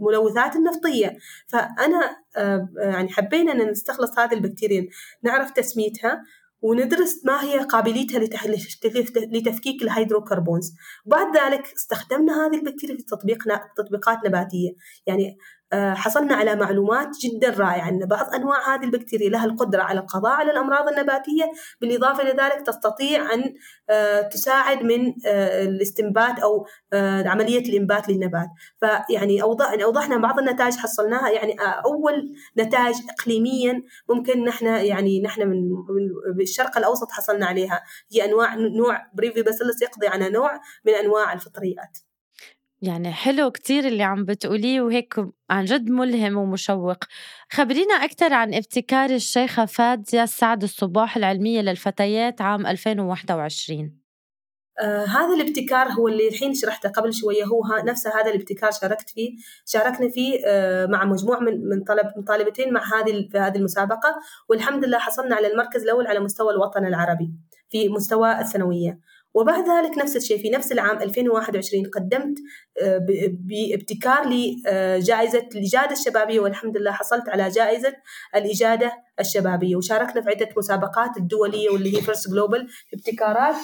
الملوثات 0.00 0.56
النفطية. 0.56 1.16
فأنا 1.46 2.16
آه، 2.36 2.68
يعني 2.76 3.08
حبينا 3.08 3.52
أن 3.52 3.70
نستخلص 3.70 4.18
هذه 4.18 4.34
البكتيريا 4.34 4.86
نعرف 5.22 5.50
تسميتها 5.50 6.22
وندرس 6.62 7.24
ما 7.24 7.44
هي 7.44 7.58
قابليتها 7.58 8.20
لتفكيك 9.16 9.82
ال 9.82 9.88
hydrocarbons. 9.88 10.72
وبعد 11.06 11.36
ذلك 11.36 11.72
استخدمنا 11.76 12.46
هذه 12.46 12.56
البكتيريا 12.56 12.96
في 12.96 13.02
تطبيقنا 13.02 13.60
تطبيقات 13.76 14.18
نباتية. 14.26 14.70
يعني 15.06 15.38
حصلنا 15.74 16.34
على 16.34 16.56
معلومات 16.56 17.08
جدا 17.24 17.50
رائعة 17.50 17.88
أن 17.88 18.06
بعض 18.06 18.34
أنواع 18.34 18.74
هذه 18.74 18.84
البكتيريا 18.84 19.28
لها 19.28 19.44
القدرة 19.44 19.82
على 19.82 20.00
القضاء 20.00 20.32
على 20.32 20.50
الأمراض 20.50 20.88
النباتية 20.88 21.52
بالإضافة 21.80 22.22
إلى 22.22 22.30
ذلك 22.30 22.66
تستطيع 22.66 23.34
أن 23.34 23.54
آه، 23.90 24.20
تساعد 24.20 24.82
من 24.82 25.14
آه، 25.26 25.62
الاستنبات 25.62 26.38
أو 26.38 26.66
عملية 27.26 27.68
الإنبات 27.68 28.08
للنبات. 28.08 28.48
فيعني 28.80 29.08
يعني 29.10 29.84
أوضحنا 29.84 30.16
بعض 30.16 30.38
النتائج 30.38 30.76
حصلناها 30.76 31.30
يعني 31.30 31.56
أول 31.84 32.34
نتائج 32.58 32.96
إقليميا 33.10 33.82
ممكن 34.08 34.44
نحن 34.44 34.66
يعني 34.66 35.22
نحن 35.22 35.48
من 35.48 36.42
الشرق 36.42 36.78
الأوسط 36.78 37.10
حصلنا 37.10 37.46
عليها 37.46 37.82
هي 38.12 38.24
أنواع 38.24 38.54
نوع 38.54 39.06
Brevibacillus 39.14 39.82
يقضي 39.82 40.06
على 40.06 40.30
نوع 40.30 40.60
من 40.84 40.92
أنواع 40.92 41.32
الفطريات. 41.32 41.98
يعني 42.82 43.12
حلو 43.12 43.50
كتير 43.50 43.86
اللي 43.86 44.02
عم 44.02 44.24
بتقوليه 44.24 44.80
وهيك 44.80 45.14
عن 45.50 45.64
جد 45.64 45.90
ملهم 45.90 46.36
ومشوق. 46.36 47.04
خبرينا 47.52 47.94
أكثر 47.94 48.32
عن 48.32 48.54
ابتكار 48.54 49.10
الشيخة 49.10 49.64
فادية 49.64 50.24
سعد 50.24 50.62
الصباح 50.62 51.16
العلمية 51.16 51.60
للفتيات 51.60 52.40
عام 52.40 52.66
2021 52.66 53.98
آه 54.80 55.04
هذا 55.04 55.34
الابتكار 55.34 55.88
هو 55.88 56.08
اللي 56.08 56.28
الحين 56.28 56.54
شرحته 56.54 56.88
قبل 56.88 57.14
شوية. 57.14 57.44
هو 57.44 57.62
نفس 57.84 58.06
هذا 58.06 58.30
الابتكار 58.30 58.70
شاركت 58.70 59.10
فيه 59.10 59.30
شاركنا 59.66 60.08
فيه 60.08 60.40
آه 60.46 60.86
مع 60.86 61.04
مجموعه 61.04 61.40
من 61.40 61.68
من 61.68 61.84
طلب 61.84 62.24
طالبتين 62.26 62.72
مع 62.72 62.82
هذه 62.94 63.28
في 63.32 63.38
هذه 63.38 63.56
المسابقة. 63.56 64.16
والحمد 64.48 64.84
لله 64.84 64.98
حصلنا 64.98 65.36
على 65.36 65.52
المركز 65.52 65.82
الأول 65.82 66.06
على 66.06 66.20
مستوى 66.20 66.52
الوطن 66.52 66.86
العربي 66.86 67.32
في 67.70 67.88
مستوى 67.88 68.40
الثانوية. 68.40 68.98
وبعد 69.34 69.68
ذلك 69.68 69.98
نفس 69.98 70.16
الشيء 70.16 70.38
في 70.38 70.50
نفس 70.50 70.72
العام 70.72 71.02
2021 71.02 71.84
قدمت 71.94 72.38
آه، 72.82 73.06
بابتكار 73.30 74.28
لجائزة 74.28 75.38
آه، 75.38 75.48
الإجادة 75.54 75.92
الشبابية 75.92 76.40
والحمد 76.40 76.76
لله 76.76 76.92
حصلت 76.92 77.28
على 77.28 77.48
جائزة 77.48 77.92
الإجادة 78.36 78.92
الشبابية 79.20 79.76
وشاركنا 79.76 80.22
في 80.22 80.30
عدة 80.30 80.48
مسابقات 80.56 81.16
الدولية 81.16 81.70
واللي 81.70 81.96
هي 81.96 82.02
فيرست 82.02 82.30
جلوبال 82.30 82.68
ابتكارات 82.94 83.56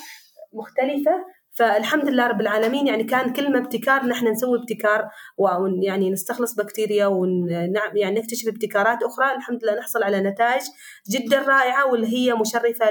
مختلفة 0.53 1.25
فالحمد 1.55 2.09
لله 2.09 2.27
رب 2.27 2.41
العالمين 2.41 2.87
يعني 2.87 3.05
كان 3.05 3.33
كل 3.33 3.53
ما 3.53 3.59
ابتكار 3.59 4.07
نحن 4.07 4.29
نسوي 4.29 4.59
ابتكار 4.59 5.09
ويعني 5.39 6.11
نستخلص 6.11 6.55
بكتيريا 6.55 7.07
ونعم 7.07 7.97
يعني 7.97 8.21
نكتشف 8.21 8.49
ابتكارات 8.49 8.99
أخرى 9.03 9.37
الحمد 9.37 9.65
لله 9.65 9.75
نحصل 9.79 10.03
على 10.03 10.21
نتائج 10.21 10.63
جدا 11.11 11.39
رائعة 11.39 11.93
واللي 11.93 12.07
هي 12.07 12.35
مشرفة 12.35 12.91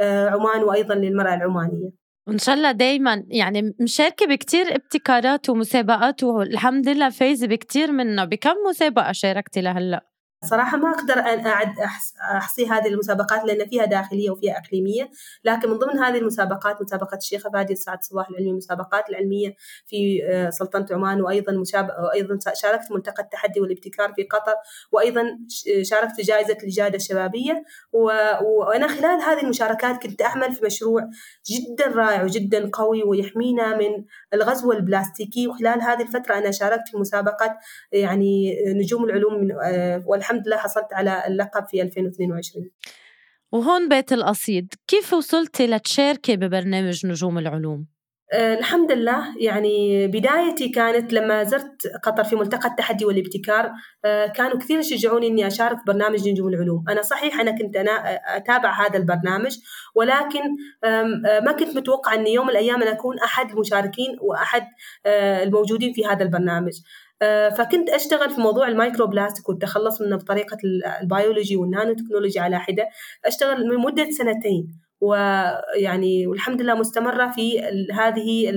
لعمان 0.00 0.62
وأيضا 0.62 0.94
للمرأة 0.94 1.34
العمانية. 1.34 1.99
وإن 2.30 2.38
شاء 2.38 2.54
الله 2.54 2.72
دائما 2.72 3.24
يعني 3.28 3.74
مشاركة 3.80 4.26
بكتير 4.26 4.74
ابتكارات 4.74 5.50
ومسابقات 5.50 6.24
والحمد 6.24 6.88
لله 6.88 7.10
فايزة 7.10 7.46
بكتير 7.46 7.92
منها. 7.92 8.24
بكم 8.24 8.54
مسابقة 8.70 9.12
شاركتي 9.12 9.60
لهلأ؟ 9.60 10.09
صراحة 10.44 10.76
ما 10.76 10.90
أقدر 10.90 11.18
أن 11.18 11.46
أعد 11.46 11.74
أحصي 12.36 12.66
هذه 12.66 12.88
المسابقات 12.88 13.44
لأن 13.44 13.68
فيها 13.68 13.84
داخلية 13.84 14.30
وفيها 14.30 14.58
إقليمية. 14.58 15.10
لكن 15.44 15.70
من 15.70 15.76
ضمن 15.76 15.98
هذه 15.98 16.18
المسابقات 16.18 16.82
مسابقة 16.82 17.16
الشيخة 17.16 17.50
فادي 17.50 17.74
سعد 17.74 18.02
صباح 18.02 18.28
العلمي 18.30 18.50
المسابقات 18.50 19.08
العلمية 19.10 19.54
في 19.86 20.20
آه، 20.30 20.50
سلطنة 20.50 20.86
عمان 20.90 21.22
وأيضا 21.22 21.52
مشابه 21.52 21.94
وأيضا 22.04 22.38
شاركت 22.54 22.92
ملتقى 22.92 23.22
التحدي 23.22 23.60
والابتكار 23.60 24.12
في 24.12 24.22
قطر 24.22 24.54
وأيضا 24.92 25.38
شاركت 25.82 26.16
في 26.16 26.22
جائزة 26.22 26.56
الإجادة 26.62 26.96
الشبابية. 26.96 27.64
وأنا 27.92 28.88
خلال 28.88 29.20
هذه 29.20 29.42
المشاركات 29.42 30.02
كنت 30.02 30.22
أعمل 30.22 30.52
في 30.52 30.64
مشروع 30.64 31.08
جدا 31.50 31.86
رائع 31.86 32.22
وجدا 32.22 32.70
قوي 32.72 33.02
ويحمينا 33.02 33.76
من 33.76 34.04
الغزو 34.34 34.72
البلاستيكي. 34.72 35.48
وخلال 35.48 35.82
هذه 35.82 36.02
الفترة 36.02 36.38
أنا 36.38 36.50
شاركت 36.50 36.88
في 36.90 36.98
مسابقة 36.98 37.58
يعني 37.92 38.56
نجوم 38.66 39.04
العلوم 39.04 39.34
من 39.34 39.52
آه، 39.62 40.02
والحمد 40.30 40.48
لله 40.48 40.56
حصلت 40.56 40.92
على 40.92 41.22
اللقب 41.26 41.64
في 41.66 41.82
2022 41.82 42.70
وهون 43.52 43.88
بيت 43.88 44.12
القصيد 44.12 44.74
كيف 44.88 45.12
وصلتي 45.12 45.66
لتشاركي 45.66 46.36
ببرنامج 46.36 47.06
نجوم 47.06 47.38
العلوم؟ 47.38 47.86
أه 48.32 48.54
الحمد 48.54 48.92
لله 48.92 49.24
يعني 49.40 50.06
بدايتي 50.06 50.68
كانت 50.68 51.12
لما 51.12 51.44
زرت 51.44 51.86
قطر 52.02 52.24
في 52.24 52.36
ملتقى 52.36 52.68
التحدي 52.68 53.04
والابتكار 53.04 53.70
أه 54.04 54.26
كانوا 54.26 54.58
كثير 54.58 54.78
يشجعوني 54.78 55.26
إني 55.26 55.46
أشارك 55.46 55.78
برنامج 55.86 56.28
نجوم 56.28 56.48
العلوم، 56.48 56.84
أنا 56.88 57.02
صحيح 57.02 57.40
أنا 57.40 57.50
كنت 57.50 57.76
أنا 57.76 57.90
أتابع 58.36 58.86
هذا 58.86 58.98
البرنامج 58.98 59.58
ولكن 59.94 60.40
أه 60.84 61.02
ما 61.46 61.52
كنت 61.52 61.76
متوقعه 61.76 62.14
إني 62.14 62.32
يوم 62.32 62.46
من 62.46 62.50
الأيام 62.50 62.82
أنا 62.82 62.92
أكون 62.92 63.18
أحد 63.18 63.50
المشاركين 63.50 64.16
وأحد 64.20 64.66
أه 65.06 65.42
الموجودين 65.42 65.92
في 65.92 66.06
هذا 66.06 66.22
البرنامج. 66.22 66.72
آه، 67.22 67.48
فكنت 67.48 67.90
أشتغل 67.90 68.30
في 68.30 68.40
موضوع 68.40 68.68
ال 68.68 69.06
microplastic 69.06 69.48
والتخلص 69.48 70.00
منه 70.00 70.16
بطريقة 70.16 70.58
ال 71.02 71.09
biology 71.09 71.56
وال 71.56 71.94
nanotechnology 71.94 72.40
على 72.40 72.60
حدة. 72.60 72.88
أشتغل 73.24 73.66
من 73.66 73.76
مدة 73.76 74.10
سنتين 74.10 74.80
ويعني 75.00 76.26
والحمد 76.26 76.62
لله 76.62 76.74
مستمرة 76.74 77.30
في 77.30 77.60
هذه 77.92 78.50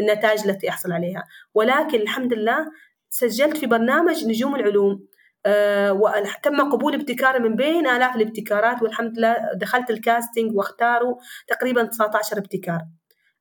النتائج 0.00 0.48
التي 0.48 0.68
أحصل 0.68 0.92
عليها. 0.92 1.24
ولكن 1.54 2.00
الحمد 2.00 2.34
لله 2.34 2.66
سجلت 3.10 3.56
في 3.56 3.66
برنامج 3.66 4.26
نجوم 4.26 4.54
العلوم 4.56 5.06
أه 5.46 5.92
وتم 5.92 6.72
قبول 6.72 6.94
ابتكاري 6.94 7.38
من 7.38 7.56
بين 7.56 7.86
آلاف 7.86 8.16
الابتكارات 8.16 8.82
والحمد 8.82 9.18
لله 9.18 9.36
دخلت 9.56 9.90
ال 9.90 9.98
casting 9.98 10.56
واختاروا 10.56 11.16
تقريبا 11.48 11.82
19 11.82 12.38
ابتكار. 12.38 12.80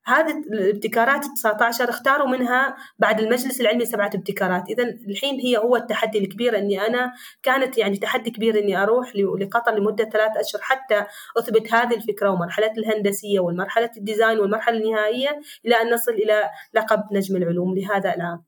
هذه 0.05 0.31
الابتكارات 0.53 1.25
19 1.35 1.89
اختاروا 1.89 2.27
منها 2.27 2.75
بعد 2.99 3.19
المجلس 3.19 3.61
العلمي 3.61 3.85
سبعة 3.85 4.09
ابتكارات. 4.15 4.63
إذا 4.69 4.83
الحين 4.83 5.39
هي 5.39 5.57
هو 5.57 5.75
التحدي 5.75 6.19
الكبير 6.19 6.57
أني 6.57 6.87
أنا 6.87 7.13
كانت 7.43 7.77
يعني 7.77 7.97
تحدي 7.97 8.31
كبير 8.31 8.59
أني 8.59 8.83
أروح 8.83 9.13
لقطر 9.15 9.75
لمدة 9.75 10.03
ثلاث 10.03 10.37
أشهر 10.37 10.61
حتى 10.61 11.05
أثبت 11.37 11.73
هذه 11.73 11.95
الفكرة 11.95 12.29
ومرحلة 12.29 12.71
الهندسية 12.77 13.39
والمرحلة 13.39 13.91
الديزاين 13.97 14.39
والمرحلة 14.39 14.77
النهائية 14.77 15.39
إلى 15.65 15.75
أن 15.75 15.93
نصل 15.93 16.11
إلى 16.11 16.49
لقب 16.73 17.03
نجم 17.11 17.35
العلوم 17.35 17.75
لهذا 17.77 18.15
العام. 18.15 18.43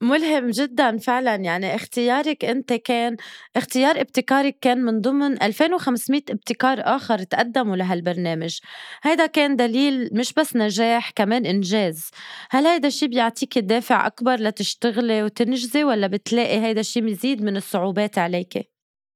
ملهم 0.00 0.50
جدا 0.50 0.98
فعلا. 0.98 1.34
يعني 1.34 1.74
اختيارك 1.74 2.44
أنت 2.44 2.72
كان 2.72 3.16
اختيار 3.56 4.00
ابتكارك 4.00 4.58
كان 4.60 4.78
من 4.78 5.00
ضمن 5.00 5.42
2500 5.42 6.22
ابتكار 6.30 6.78
آخر 6.80 7.18
تقدموا 7.18 7.76
لهالبرنامج. 7.76 8.58
هيدا 9.02 9.26
كان 9.26 9.56
دليل 9.56 10.10
مش 10.12 10.32
بس 10.32 10.56
نجاح 10.56 11.10
كمان 11.10 11.46
إنجاز. 11.46 12.10
هل 12.50 12.66
هيدا 12.66 12.88
الشيء 12.88 13.08
بيعطيك 13.08 13.58
دافع 13.58 14.06
أكبر 14.06 14.34
لتشتغلي 14.34 15.22
وتنجزي 15.22 15.84
ولا 15.84 16.06
بتلاقي 16.06 16.60
هيدا 16.60 16.80
الشيء 16.80 17.02
مزيد 17.02 17.42
من 17.42 17.56
الصعوبات 17.56 18.18
عليك؟ 18.18 18.70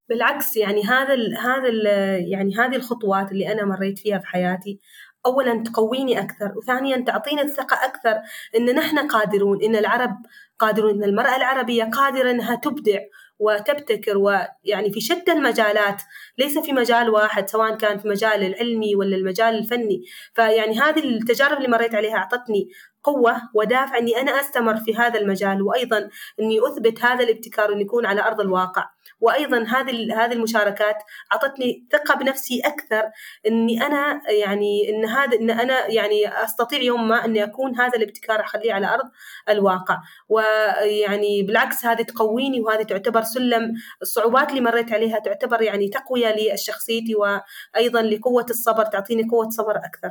بالعكس 0.09 0.57
يعني 0.57 0.83
هذا 0.83 1.13
ال 1.13 1.37
هذا 1.37 1.69
ال 1.69 1.85
يعني 2.31 2.55
هذه 2.55 2.75
الخطوات 2.75 3.31
اللي 3.31 3.51
أنا 3.51 3.65
مريت 3.65 3.99
فيها 3.99 4.19
في 4.19 4.27
حياتي. 4.27 4.79
اولا 5.25 5.63
تقويني 5.63 6.19
أكثر 6.19 6.53
وثانيا 6.57 7.03
تعطيني 7.07 7.41
الثقة 7.41 7.85
أكثر 7.85 8.21
إن 8.57 8.75
نحن 8.75 9.07
قادرون 9.07 9.63
إن 9.63 9.75
العرب 9.75 10.17
قادرون 10.59 10.93
إن 10.93 11.03
المرأة 11.03 11.35
العربية 11.35 11.83
قادرة 11.83 12.31
إنها 12.31 12.55
تبدع 12.55 12.99
وتبتكر 13.39 14.17
ويعني 14.17 14.91
في 14.93 15.01
شتى 15.01 15.31
المجالات 15.31 16.01
ليس 16.37 16.59
في 16.59 16.73
مجال 16.73 17.09
واحد 17.09 17.49
سواء 17.49 17.77
كان 17.77 17.97
في 17.97 18.07
مجال 18.07 18.43
العلمي 18.43 18.95
ولا 18.95 19.15
المجال 19.15 19.55
الفني. 19.55 20.03
فيعني 20.33 20.79
هذه 20.79 20.99
التجارب 20.99 21.57
اللي 21.57 21.67
مريت 21.67 21.95
عليها 21.95 22.17
أعطتني 22.17 22.69
قوة 23.03 23.41
ودافع 23.53 23.97
أني 23.97 24.21
أنا 24.21 24.31
أستمر 24.31 24.77
في 24.77 24.95
هذا 24.95 25.19
المجال 25.19 25.61
وأيضا 25.61 26.09
أني 26.39 26.59
أثبت 26.67 27.03
هذا 27.03 27.23
الابتكار 27.23 27.73
أن 27.73 27.81
يكون 27.81 28.05
على 28.05 28.21
أرض 28.21 28.41
الواقع. 28.41 28.89
وأيضا 29.21 29.57
هذه 29.63 30.23
هذه 30.23 30.33
المشاركات 30.33 30.95
أعطتني 31.31 31.87
ثقة 31.91 32.15
بنفسي 32.15 32.61
أكثر 32.65 33.03
أني 33.47 33.85
أنا 33.85 34.21
يعني 34.29 34.89
أن 34.89 35.05
هذا 35.05 35.37
أن 35.37 35.49
أنا 35.49 35.87
يعني 35.87 36.43
أستطيع 36.43 36.81
يوم 36.81 37.07
ما 37.07 37.25
أني 37.25 37.43
أكون 37.43 37.75
هذا 37.79 37.97
الابتكار 37.97 38.41
أخليه 38.41 38.73
على 38.73 38.93
أرض 38.93 39.05
الواقع. 39.49 39.97
ويعني 40.29 41.43
بالعكس 41.43 41.85
هذه 41.85 42.01
تقويني 42.01 42.61
وهذه 42.61 42.83
تعتبر 42.83 43.23
سلم 43.23 43.73
الصعوبات 44.01 44.49
اللي 44.49 44.61
مريت 44.61 44.93
عليها 44.93 45.19
تعتبر 45.19 45.61
يعني 45.61 45.87
تقوية 45.87 46.35
لشخصيتي 46.53 47.15
وأيضا 47.15 48.01
لقوة 48.01 48.45
الصبر 48.49 48.85
تعطيني 48.85 49.23
قوة 49.29 49.49
صبر 49.49 49.77
أكثر. 49.77 50.09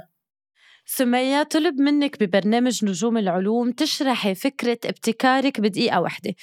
سمية 0.87 1.43
طلب 1.43 1.81
منك 1.81 2.23
ببرنامج 2.23 2.85
نجوم 2.85 3.17
العلوم 3.19 3.71
تشرحي 3.73 4.35
فكرة 4.35 4.79
ابتكارك 4.85 5.61
بدقيقة 5.61 6.01
واحدة. 6.01 6.35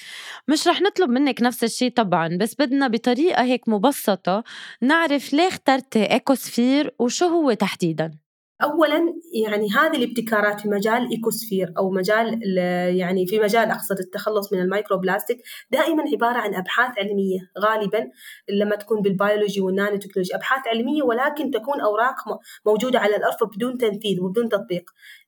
مش 0.48 0.67
رح 0.67 0.81
نطلب 0.81 1.10
منك 1.10 1.41
نفس 1.41 1.63
الشيء 1.63 1.91
طبعا 1.91 2.38
بس 2.38 2.55
بدنا 2.60 2.88
بطريقة 2.88 3.43
هيك 3.43 3.69
مبسطة 3.69 4.43
نعرف 4.81 5.34
ليه 5.34 5.48
اخترتي 5.48 6.12
إيكوسفير 6.13 6.96
وشو 7.00 7.25
هو 7.25 7.53
تحديداً؟ 7.53 8.28
اولا 8.63 9.13
يعني 9.33 9.71
هذه 9.71 9.97
الابتكارات 9.97 10.61
في 10.61 10.69
مجال 10.69 11.11
ecosphere 11.11 11.73
أو 11.77 11.89
مجال 11.89 12.57
يعني 12.97 13.27
في 13.27 13.39
مجال 13.39 13.71
أقصد 13.71 13.99
التخلص 13.99 14.53
من 14.53 14.59
ال 14.59 14.97
microplastic 14.97 15.38
دائما 15.71 16.03
عبارة 16.13 16.37
عن 16.37 16.55
أبحاث 16.55 16.97
علمية. 16.99 17.39
غالبا 17.59 18.09
لما 18.49 18.75
تكون 18.75 19.01
بال 19.01 19.15
biology 19.15 19.61
وال 19.61 19.97
nanotechnology 19.97 20.35
أبحاث 20.35 20.67
علمية 20.67 21.03
ولكن 21.03 21.51
تكون 21.51 21.81
أوراق 21.81 22.15
موجودة 22.65 22.99
على 22.99 23.15
الأرفف 23.15 23.43
بدون 23.55 23.77
تنفيذ 23.77 24.21
وبدون 24.21 24.49
تطبيق. 24.49 24.83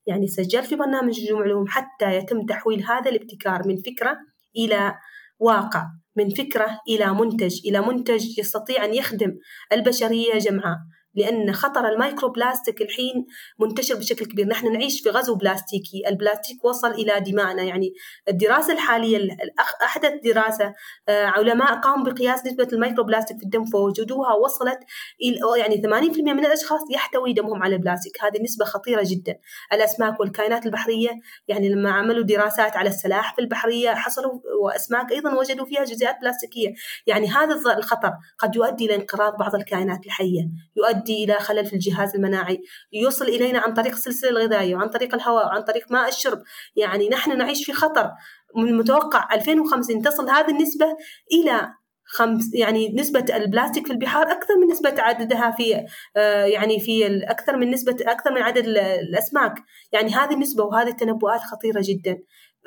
يعني 0.06 0.28
سجلت 0.28 0.66
في 0.66 0.76
برنامج 0.76 1.24
نجوم 1.24 1.42
علوم 1.42 1.68
حتى 1.68 2.16
يتم 2.16 2.46
تحويل 2.46 2.84
هذا 2.84 3.12
الابتكار 3.12 3.68
من 3.68 3.78
فكرة 3.78 4.18
إلى 4.58 4.96
واقع 5.40 5.88
من 6.16 6.30
فكرة 6.30 6.80
إلى 6.90 7.14
منتج 7.14 7.60
إلى 7.66 7.82
منتج 7.82 8.40
يستطيع 8.40 8.86
أن 8.86 8.94
يخدم 8.94 9.38
البشرية 9.74 10.38
جمعاء 10.38 10.78
لأن 11.16 11.54
خطر 11.54 11.88
ال 11.88 12.30
microplastic 12.30 12.82
الحين 12.82 13.26
منتشر 13.60 13.96
بشكل 13.96 14.26
كبير. 14.26 14.48
نحن 14.48 14.74
نعيش 14.74 15.02
في 15.02 15.10
غزو 15.10 15.36
بلاستيكي. 15.36 16.08
البلاستيك 16.08 16.66
وصل 16.66 16.92
إلى 16.92 17.20
دمائنا. 17.20 17.64
يعني 17.64 17.94
الدراسة 18.30 18.74
الحالية 18.74 19.38
أحدث 19.84 20.12
دراسة 20.24 20.74
آه، 21.10 21.26
علماء 21.26 21.74
قاموا 21.80 22.06
بقياس 22.06 22.46
نسبة 22.46 22.68
ال 22.74 23.04
microplastic 23.04 23.38
في 23.38 23.44
الدم 23.44 23.66
فوجدوها 23.66 24.34
وصلت 24.34 24.80
إلى 25.22 25.60
يعني 25.60 25.82
80% 25.82 26.34
من 26.34 26.46
الأشخاص 26.46 26.82
يحتوي 26.92 27.34
دمهم 27.34 27.64
على 27.64 27.76
البلاستيك. 27.76 28.24
هذه 28.24 28.44
نسبة 28.44 28.66
خطيرة 28.66 29.02
جدا. 29.06 29.36
الأسماك 29.74 30.20
والكائنات 30.20 30.66
البحرية 30.66 31.10
يعني 31.48 31.70
لما 31.70 31.92
عملوا 31.92 32.24
دراسات 32.24 32.78
على 32.78 32.90
السلاحف 32.90 33.40
البحرية 33.40 33.90
حصلوا 33.90 34.40
وأسماك 34.64 35.12
أيضا 35.12 35.34
وجدوا 35.34 35.66
فيها 35.66 35.84
جزيئات 35.84 36.16
بلاستيكية. 36.22 36.74
يعني 37.08 37.28
هذا 37.28 37.56
الخطر 37.78 38.14
قد 38.40 38.56
يؤدي 38.56 38.86
إلى 38.86 38.96
انقراض 38.96 39.38
بعض 39.38 39.56
الكائنات 39.56 40.06
الحية. 40.06 40.50
يؤدي 40.78 41.01
يؤدي 41.02 41.24
إلى 41.24 41.34
خلل 41.34 41.66
في 41.66 41.74
الجهاز 41.74 42.16
المناعي 42.16 42.62
يوصل 42.94 43.26
إلينا 43.26 43.60
عن 43.60 43.74
طريق 43.74 43.92
السلسلة 43.92 44.30
الغذائية 44.30 44.76
وعن 44.76 44.90
طريق 44.90 45.16
الهواء 45.16 45.46
وعن 45.46 45.62
طريق 45.62 45.92
ماء 45.92 46.10
الشرب. 46.10 46.42
يعني 46.76 47.10
نحن 47.10 47.38
نعيش 47.38 47.66
في 47.66 47.74
خطر. 47.74 48.12
من 48.56 48.68
المتوقع 48.68 49.36
2050 49.36 50.02
تصل 50.02 50.30
هذه 50.30 50.50
النسبة 50.50 50.86
إلى 51.32 51.74
خمس 52.06 52.54
يعني 52.54 52.96
نسبة 52.96 53.26
البلاستيك 53.36 53.88
في 53.88 53.94
البحار 53.94 54.32
أكثر 54.32 54.58
من 54.58 54.68
نسبة 54.68 54.96
عددها 55.02 55.52
في 55.52 55.86
آه 56.18 56.46
يعني 56.46 56.80
في 56.80 57.24
أكثر 57.24 57.58
من 57.58 57.72
نسبة 57.72 57.96
أكثر 58.02 58.32
من 58.32 58.42
عدد 58.42 58.68
الأسماك. 58.68 59.54
يعني 59.92 60.16
هذه 60.16 60.34
النسبة 60.34 60.64
وهذه 60.64 60.90
التنبؤات 60.90 61.42
خطيرة 61.42 61.82
جدا. 61.84 62.18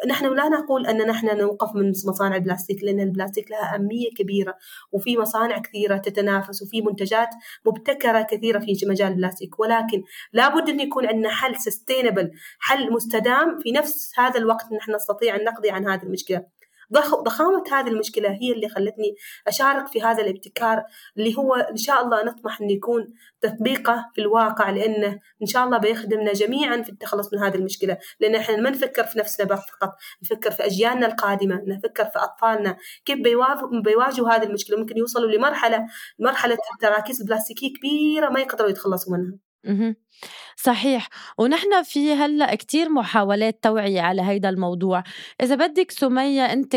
نحن 0.09 0.35
لا 0.35 0.49
نقول 0.49 0.87
أن 0.87 1.07
نحن 1.07 1.39
نوقف 1.39 1.75
من 1.75 1.89
مصانع 1.89 2.37
البلاستيك 2.37 2.85
لأن 2.85 3.01
البلاستيك 3.01 3.51
لها 3.51 3.75
أهمية 3.75 4.11
كبيرة 4.19 4.55
وفي 4.93 5.19
مصانع 5.19 5.59
كثيرة 5.59 5.97
تتنافس 5.97 6.63
وفي 6.63 6.83
منتجات 6.83 7.29
مبتكرة 7.67 8.23
كثيرة 8.23 8.59
في 8.59 8.77
مجال 8.87 9.13
البلاستيك. 9.13 9.61
ولكن 9.61 10.03
لابد 10.33 10.69
أن 10.69 10.81
يكون 10.81 11.07
عندنا 11.07 11.29
حل 11.29 11.57
سستينبل 11.57 12.31
حل 12.59 12.93
مستدام 12.93 13.59
في 13.59 13.73
نفس 13.73 14.13
هذا 14.19 14.39
الوقت 14.39 14.73
نحن 14.73 14.95
نستطيع 14.95 15.37
أن 15.37 15.45
نقضي 15.45 15.71
عن 15.71 15.89
هذه 15.89 16.03
المشكلة. 16.03 16.54
ضخامة 17.01 17.65
هذه 17.73 17.89
المشكلة 17.89 18.29
هي 18.31 18.53
اللي 18.53 18.69
خلتني 18.69 19.15
أشارك 19.49 19.87
في 19.89 20.03
هذا 20.03 20.23
الابتكار 20.23 20.83
اللي 21.17 21.39
هو 21.39 21.55
إن 21.55 21.77
شاء 21.77 22.03
الله 22.03 22.25
نطمح 22.25 22.61
أن 22.61 22.71
يكون 22.71 23.15
تطبيقه 23.41 24.11
في 24.15 24.21
الواقع 24.21 24.71
لأنه 24.71 25.19
إن 25.43 25.47
شاء 25.47 25.65
الله 25.65 25.79
بيخدمنا 25.79 26.33
جميعا 26.33 26.83
في 26.83 26.89
التخلص 26.89 27.33
من 27.33 27.39
هذه 27.39 27.55
المشكلة. 27.55 27.99
لأن 28.21 28.35
إحنا 28.35 28.57
ما 28.57 28.71
نفكر 28.71 29.05
في 29.05 29.19
نفسنا 29.19 29.47
فقط 29.57 29.91
نفكر 30.23 30.51
في 30.51 30.67
أجيالنا 30.67 31.07
القادمة 31.07 31.63
نفكر 31.67 32.05
في 32.05 32.19
أطفالنا. 32.19 32.77
كيف 33.05 33.19
بيواجهوا 33.85 34.31
هذه 34.31 34.45
المشكلة؟ 34.45 34.79
ممكن 34.79 34.97
يوصلوا 34.97 35.31
لمرحلة 35.31 35.87
مرحلة 36.19 36.59
التراكيز 36.75 37.21
البلاستيكية 37.21 37.73
كبيرة 37.79 38.29
ما 38.29 38.41
يقدروا 38.41 38.71
يتخلصوا 38.71 39.17
منها. 39.17 39.54
صحيح. 40.57 41.09
ونحن 41.39 41.83
في 41.83 42.13
هلأ 42.13 42.55
كتير 42.55 42.89
محاولات 42.89 43.59
توعية 43.63 44.01
على 44.01 44.23
هيدا 44.23 44.49
الموضوع. 44.49 45.03
إذا 45.43 45.55
بدك 45.55 45.91
سمية 45.91 46.45
أنت 46.45 46.77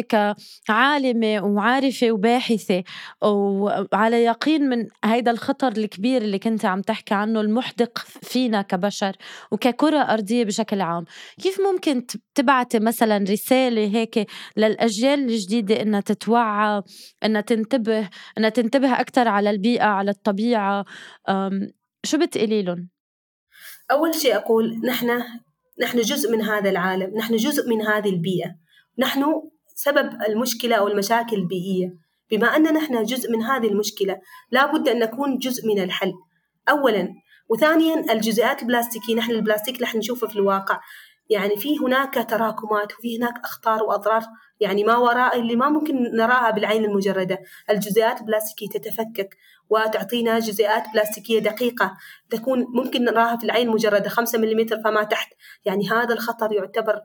كعالمة 0.65 1.45
وعارفة 1.45 2.11
وباحثة 2.11 2.83
وعلى 3.21 4.23
يقين 4.23 4.69
من 4.69 4.87
هيدا 5.05 5.31
الخطر 5.31 5.67
الكبير 5.67 6.21
اللي 6.21 6.39
كنت 6.39 6.65
عم 6.65 6.81
تحكي 6.81 7.13
عنه 7.13 7.41
المحدق 7.41 7.97
فينا 8.21 8.61
كبشر 8.61 9.15
وككرة 9.51 9.97
أرضية 9.97 10.43
بشكل 10.45 10.81
عام 10.81 11.05
كيف 11.41 11.61
ممكن 11.61 12.05
تبعتي 12.35 12.79
مثلا 12.79 13.25
رسالة 13.29 13.95
هيك 13.95 14.27
للأجيال 14.57 15.19
الجديدة 15.19 15.81
إنها 15.81 16.01
تتوعى 16.01 16.81
إنها 17.23 17.41
تنتبه 17.41 18.09
إنها 18.37 18.49
تنتبه 18.49 18.99
أكثر 18.99 19.27
على 19.27 19.49
البيئة 19.49 19.85
على 19.85 20.11
الطبيعة؟ 20.11 20.85
شو 22.07 22.17
بتقولي 22.17 22.61
لهم؟ 22.61 22.89
أول 23.91 24.15
شيء 24.15 24.35
أقول 24.35 24.81
نحن 24.85 25.23
نحن 25.81 26.01
جزء 26.01 26.31
من 26.31 26.41
هذا 26.41 26.69
العالم 26.69 27.17
نحن 27.17 27.35
جزء 27.35 27.69
من 27.69 27.81
هذه 27.81 28.09
البيئة. 28.09 28.55
نحن 28.99 29.25
سبب 29.75 30.21
المشكلة 30.29 30.75
أو 30.75 30.87
المشاكل 30.87 31.35
البيئية. 31.35 31.93
بما 32.31 32.55
أن 32.55 32.63
نحن 32.73 33.03
جزء 33.03 33.31
من 33.31 33.43
هذه 33.43 33.67
المشكلة 33.67 34.19
لابد 34.51 34.89
أن 34.89 34.99
نكون 34.99 35.37
جزء 35.37 35.67
من 35.67 35.83
الحل. 35.83 36.13
أولا 36.69 37.09
وثانيا 37.49 38.13
الجزيئات 38.13 38.61
البلاستيكية. 38.61 39.15
نحن 39.15 39.31
البلاستيك 39.31 39.75
اللي 39.75 39.99
نشوفه 39.99 40.27
في 40.27 40.35
الواقع. 40.35 40.79
يعني 41.29 41.57
في 41.57 41.77
هناك 41.79 42.13
تراكمات 42.29 42.93
وفي 42.93 43.17
هناك 43.17 43.33
أخطار 43.43 43.83
وأضرار 43.83 44.23
يعني 44.59 44.83
ما 44.83 44.97
وراء 44.97 45.39
اللي 45.39 45.55
ما 45.55 45.69
ممكن 45.69 45.95
نراها 46.15 46.51
بالعين 46.51 46.85
المجردة. 46.85 47.39
الجزيئات 47.69 48.21
البلاستيكية 48.21 48.79
تتفكك. 48.79 49.37
وتعطينا 49.69 50.39
جزيئات 50.39 50.83
بلاستيكية 50.93 51.39
دقيقة 51.39 51.97
تكون 52.29 52.65
ممكن 52.69 53.03
نراها 53.03 53.37
في 53.37 53.43
العين 53.43 53.67
المجردة 53.67 54.09
خمسة 54.09 54.39
ملم 54.39 54.65
فما 54.83 55.03
تحت. 55.03 55.33
يعني 55.65 55.89
هذا 55.89 56.13
الخطر 56.13 56.53
يعتبر 56.53 57.01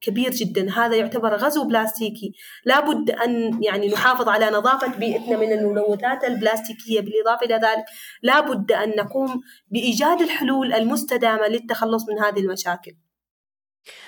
كبير 0.00 0.30
جدا. 0.30 0.70
هذا 0.70 0.96
يعتبر 0.96 1.36
غزو 1.36 1.64
بلاستيكي. 1.64 2.32
لابد 2.64 3.10
أن 3.10 3.62
يعني 3.62 3.88
نحافظ 3.88 4.28
على 4.28 4.50
نظافة 4.50 4.98
بيئتنا 4.98 5.36
من 5.36 5.52
الملوثات 5.52 6.24
البلاستيكية. 6.24 7.00
بالإضافة 7.00 7.46
إلى 7.46 7.54
ذلك 7.54 7.84
لابد 8.22 8.72
أن 8.72 8.90
نقوم 8.90 9.40
بإيجاد 9.68 10.20
الحلول 10.20 10.72
المستدامة 10.72 11.46
للتخلص 11.46 12.08
من 12.08 12.18
هذه 12.18 12.40
المشاكل. 12.40 12.96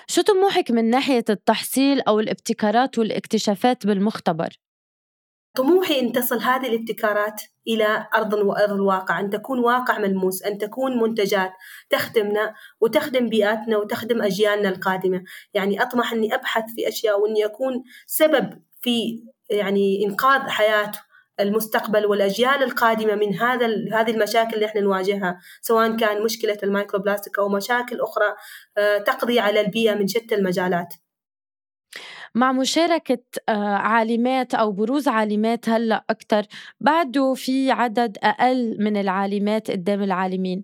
شو 0.06 0.22
طموحك 0.22 0.70
من 0.70 0.90
ناحية 0.90 1.24
التحصيل 1.30 2.00
أو 2.00 2.20
الابتكارات 2.20 2.98
والاكتشافات 2.98 3.86
بالمختبر؟ 3.86 4.48
طموحي 5.58 6.00
أن 6.00 6.12
تصل 6.12 6.40
هذه 6.40 6.68
الابتكارات 6.68 7.42
إلى 7.68 8.06
أرض 8.14 8.32
وأرض 8.32 8.72
الواقع 8.72 9.20
أن 9.20 9.30
تكون 9.30 9.58
واقع 9.58 9.98
ملموس 9.98 10.42
أن 10.42 10.58
تكون 10.58 10.98
منتجات 10.98 11.52
تخدمنا 11.90 12.54
وتخدم 12.80 13.28
بيئاتنا 13.28 13.76
وتخدم 13.76 14.22
أجيالنا 14.22 14.68
القادمة. 14.68 15.24
يعني 15.54 15.82
أطمح 15.82 16.12
أني 16.12 16.34
أبحث 16.34 16.64
في 16.76 16.88
أشياء 16.88 17.20
وأني 17.20 17.44
أكون 17.44 17.82
سبب 18.06 18.62
في 18.80 19.24
يعني 19.50 20.04
إنقاذ 20.04 20.40
حياة 20.40 20.92
المستقبل 21.40 22.06
والأجيال 22.06 22.62
القادمة 22.62 23.14
من 23.14 23.34
هذا 23.34 23.66
هذه 23.66 24.10
المشاكل 24.10 24.54
اللي 24.54 24.66
إحنا 24.66 24.80
نواجهها 24.80 25.40
سواء 25.60 25.96
كان 25.96 26.22
مشكلة 26.22 26.58
الميكروبلاستيك 26.62 27.38
أو 27.38 27.48
مشاكل 27.48 28.00
أخرى 28.00 28.34
آه، 28.78 28.98
تقضي 28.98 29.40
على 29.40 29.60
البيئة 29.60 29.94
من 29.94 30.08
شتى 30.08 30.34
المجالات. 30.34 30.94
مع 32.34 32.52
مشاركة 32.52 33.18
آه، 33.48 33.52
عالمات 33.74 34.54
أو 34.54 34.72
بروز 34.72 35.08
عالمات 35.08 35.68
هلأ 35.68 36.04
أكتر 36.10 36.42
بعده 36.80 37.34
في 37.34 37.70
عدد 37.70 38.18
أقل 38.22 38.76
من 38.80 38.96
العالمات 38.96 39.70
قدام 39.70 40.02
العالمين. 40.02 40.62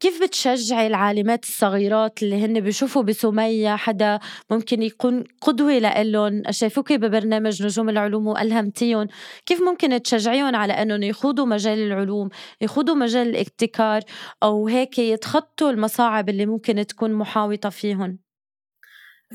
كيف 0.00 0.22
بتشجعي 0.22 0.86
العالمات 0.86 1.44
الصغيرات 1.44 2.22
اللي 2.22 2.44
هن 2.44 2.60
بيشوفوا 2.60 3.02
بسمية 3.02 3.76
حدا 3.76 4.18
ممكن 4.50 4.82
يكون 4.82 5.24
قدوة 5.40 5.78
لإلهم 5.78 6.42
شايفوكي 6.50 6.98
ببرنامج 6.98 7.62
نجوم 7.62 7.88
العلوم 7.88 8.26
وألهمتيهم؟ 8.26 9.06
كيف 9.46 9.62
ممكن 9.62 10.02
تشجعيهم 10.02 10.56
على 10.56 10.72
أنهم 10.72 11.02
يخوضوا 11.02 11.46
مجال 11.46 11.78
العلوم 11.78 12.28
يخوضوا 12.60 12.94
مجال 12.94 13.28
الابتكار 13.28 14.00
أو 14.42 14.68
هيك 14.68 14.98
يتخطوا 14.98 15.70
المصاعب 15.70 16.28
اللي 16.28 16.46
ممكن 16.46 16.86
تكون 16.86 17.12
محاوطة 17.14 17.68
فيهم؟ 17.68 18.31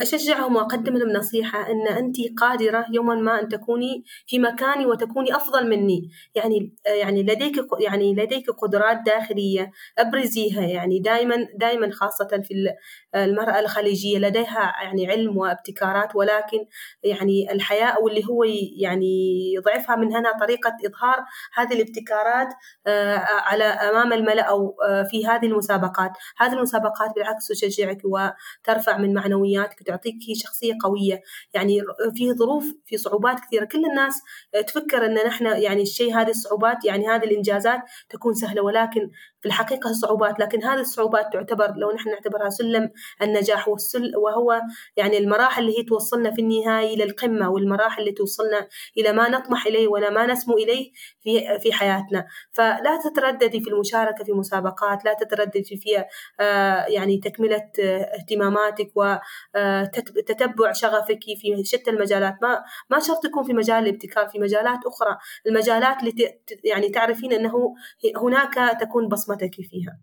أشجعهم 0.01 0.55
وأقدم 0.55 0.97
لهم 0.97 1.09
نصيحة 1.09 1.71
أن 1.71 1.87
أنت 1.87 2.15
قادرة 2.39 2.85
يوما 2.91 3.15
ما 3.15 3.41
أن 3.41 3.47
تكوني 3.47 4.03
في 4.27 4.39
مكاني 4.39 4.85
وتكوني 4.85 5.35
أفضل 5.35 5.69
مني. 5.69 6.09
يعني 6.35 6.75
يعني 6.85 7.23
لديك 7.23 7.55
يعني 7.79 8.13
لديك 8.13 8.49
قدرات 8.49 8.97
داخلية 9.05 9.71
أبرزيها 9.97 10.61
يعني 10.61 10.99
دائما 10.99 11.47
دائما 11.55 11.91
خاصة 11.91 12.41
في 12.43 12.73
المرأة 13.15 13.59
الخليجية 13.59 14.19
لديها 14.19 14.73
يعني 14.83 15.11
علم 15.11 15.37
وابتكارات 15.37 16.15
ولكن 16.15 16.65
يعني 17.03 17.51
الحياة 17.51 17.87
أو 17.87 18.07
اللي 18.07 18.25
هو 18.25 18.43
يعني 18.77 19.53
يضعفها 19.53 19.95
من 19.95 20.13
هنا 20.15 20.37
طريقة 20.39 20.77
إظهار 20.85 21.25
هذه 21.53 21.73
الابتكارات 21.73 22.47
آه، 22.87 23.17
على 23.17 23.63
أمام 23.63 24.13
الملأ 24.13 24.41
أو 24.41 24.75
آه، 24.89 25.03
في 25.03 25.27
هذه 25.27 25.45
المسابقات. 25.45 26.11
هذه 26.37 26.53
المسابقات 26.53 27.15
بالعكس 27.15 27.47
تشجعك 27.47 28.01
وترفع 28.03 28.97
من 28.97 29.13
معنوياتك 29.13 29.83
تعطيك 29.87 30.15
شخصية 30.43 30.73
قوية. 30.83 31.21
يعني 31.53 31.81
في 32.15 32.33
ظروف 32.33 32.65
في 32.85 32.97
صعوبات 32.97 33.39
كثيرة. 33.39 33.65
كل 33.65 33.85
الناس 33.85 34.21
تفكر 34.67 35.05
إن 35.05 35.13
نحن 35.13 35.45
يعني 35.45 35.81
الشيء 35.81 36.15
هذه 36.15 36.29
الصعوبات 36.29 36.85
يعني 36.85 37.07
هذه 37.07 37.23
الإنجازات 37.23 37.79
تكون 38.09 38.33
سهلة 38.33 38.61
ولكن 38.61 39.09
في 39.41 39.47
الحقيقة 39.47 39.93
صعوبات 39.93 40.39
لكن 40.39 40.63
هذه 40.63 40.79
الصعوبات 40.79 41.33
تعتبر 41.33 41.73
لو 41.77 41.91
نحن 41.91 42.09
نعتبرها 42.09 42.49
سلم 42.49 42.91
النجاح 43.21 43.67
والسل 43.67 44.11
وهو 44.15 44.61
يعني 44.97 45.17
المراحل 45.17 45.61
اللي 45.61 45.79
هي 45.79 45.83
توصلنا 45.83 46.31
في 46.31 46.41
النهاية 46.41 46.93
إلى 46.93 47.03
القمة 47.03 47.49
والمراحل 47.49 48.01
اللي 48.01 48.11
توصلنا 48.11 48.67
إلى 48.97 49.11
ما 49.11 49.29
نطمح 49.29 49.65
إليه 49.65 49.87
ولا 49.87 50.09
ما 50.09 50.25
نسمو 50.25 50.57
إليه 50.57 50.91
في 51.21 51.59
في 51.59 51.73
حياتنا. 51.73 52.25
فلا 52.51 52.99
تترددي 53.03 53.59
في 53.61 53.69
المشاركة 53.69 54.23
في 54.23 54.31
مسابقات 54.33 55.05
لا 55.05 55.13
تترددي 55.13 55.63
في 55.63 56.03
آه، 56.39 56.85
يعني 56.85 57.17
تكملة 57.17 57.69
آه، 57.79 58.11
اهتماماتك 58.19 58.91
وتتبع 58.95 60.69
آه، 60.69 60.73
شغفك 60.73 61.19
في 61.41 61.63
شتى 61.63 61.91
المجالات. 61.91 62.35
ما 62.41 62.63
ما 62.89 62.99
شرط 62.99 63.23
تكون 63.23 63.43
في 63.43 63.53
مجال 63.53 63.83
الابتكار 63.83 64.27
في 64.27 64.39
مجالات 64.39 64.79
أخرى. 64.85 65.17
المجالات 65.47 65.99
اللي 65.99 66.39
يعني 66.63 66.89
تعرفين 66.89 67.33
أنه 67.33 67.75
هناك 68.15 68.79
تكون 68.79 69.07
بصمة 69.07 69.26
بصمتك 69.27 69.55
فيها. 69.55 69.99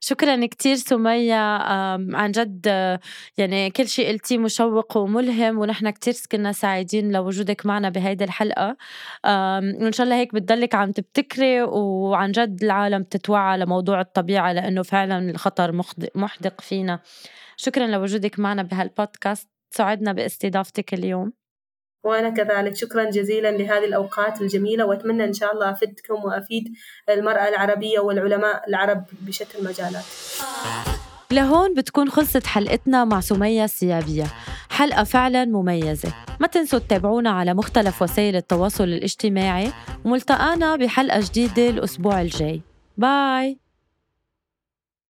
شكرا 0.00 0.46
كتير 0.46 0.76
سمية. 0.76 1.58
عن 2.14 2.30
جد 2.30 2.66
يعني 3.38 3.70
كل 3.70 3.88
شيء 3.88 4.08
قلتيه 4.12 4.38
مشوق 4.38 4.96
وملهم 4.96 5.58
ونحن 5.58 5.90
كتير 5.90 6.14
كنا 6.32 6.52
سعيدين 6.52 7.12
لوجودك 7.12 7.66
معنا 7.66 7.88
بهيدي 7.88 8.24
الحلقة. 8.24 8.76
وإن 9.24 9.92
شاء 9.92 10.04
الله 10.04 10.16
هيك 10.16 10.34
بتضلك 10.34 10.74
عم 10.74 10.92
تبتكري 10.92 11.62
وعن 11.62 12.32
جد 12.32 12.64
العالم 12.64 13.02
تتوعى 13.02 13.58
لموضوع 13.58 14.00
الطبيعة 14.00 14.52
لأنه 14.52 14.82
فعلا 14.82 15.30
الخطر 15.30 15.82
محدق 16.14 16.60
فينا. 16.60 17.00
شكرا 17.56 17.86
لوجودك 17.86 18.38
معنا 18.38 18.62
بهالبودكاست. 18.62 19.48
سعدنا 19.70 20.12
باستضافتك 20.12 20.94
اليوم. 20.94 21.39
وأنا 22.04 22.30
كذلك 22.30 22.76
شكرا 22.76 23.10
جزيلا 23.10 23.50
لهذه 23.50 23.84
الأوقات 23.84 24.40
الجميلة 24.40 24.84
وأتمنى 24.86 25.24
إن 25.24 25.32
شاء 25.32 25.54
الله 25.54 25.70
أفدكم 25.70 26.14
وأفيد 26.24 26.64
المرأة 27.08 27.48
العربية 27.48 28.00
والعلماء 28.00 28.68
العرب 28.68 29.04
بشتى 29.20 29.58
المجالات. 29.58 30.04
لهون 31.32 31.74
بتكون 31.74 32.10
خلصت 32.10 32.46
حلقتنا 32.46 33.04
مع 33.04 33.20
سمية 33.20 33.64
السيابية. 33.64 34.24
حلقة 34.70 35.04
فعلا 35.04 35.44
مميزة. 35.44 36.12
ما 36.40 36.46
تنسوا 36.46 36.78
تتابعونا 36.78 37.30
على 37.30 37.54
مختلف 37.54 38.02
وسائل 38.02 38.36
التواصل 38.36 38.84
الاجتماعي. 38.84 39.72
وملتقانا 40.04 40.76
بحلقة 40.76 41.20
جديدة 41.20 41.68
الأسبوع 41.70 42.20
الجاي. 42.20 42.60
باي. 42.96 43.58